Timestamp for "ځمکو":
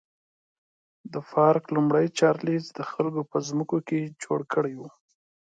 3.47-3.77